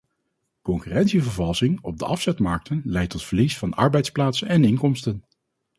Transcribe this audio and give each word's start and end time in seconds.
Concurrentievervalsing 0.61 1.79
op 1.81 1.97
de 1.97 2.05
afzetmarkten 2.05 2.81
leidt 2.85 3.09
tot 3.11 3.23
verlies 3.23 3.57
van 3.57 3.73
arbeidsplaatsen 3.73 4.47
en 4.47 4.63
inkomsten. 4.63 5.23